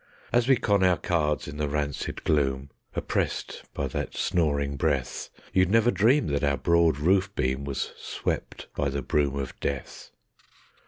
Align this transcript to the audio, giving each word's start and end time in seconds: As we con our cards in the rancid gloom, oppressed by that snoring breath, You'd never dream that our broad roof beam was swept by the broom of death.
As 0.33 0.47
we 0.47 0.55
con 0.55 0.83
our 0.83 0.97
cards 0.97 1.47
in 1.47 1.57
the 1.57 1.69
rancid 1.69 2.23
gloom, 2.23 2.71
oppressed 2.95 3.61
by 3.75 3.85
that 3.89 4.17
snoring 4.17 4.75
breath, 4.75 5.29
You'd 5.53 5.69
never 5.69 5.91
dream 5.91 6.25
that 6.29 6.43
our 6.43 6.57
broad 6.57 6.97
roof 6.97 7.29
beam 7.35 7.65
was 7.65 7.91
swept 7.99 8.65
by 8.75 8.89
the 8.89 9.03
broom 9.03 9.35
of 9.35 9.59
death. 9.59 10.09